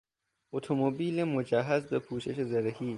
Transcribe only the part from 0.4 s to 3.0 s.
اتومبیل مجهز به پوشش زرهی